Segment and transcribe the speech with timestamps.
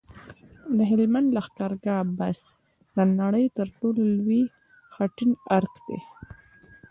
[0.77, 2.45] د هلمند لښکرګاه بست
[2.95, 4.41] د نړۍ تر ټولو لوی
[4.93, 5.99] خټین ارک دی